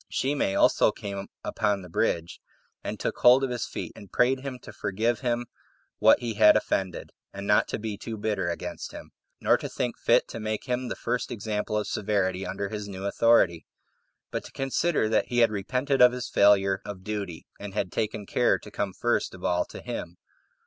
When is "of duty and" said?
16.83-17.75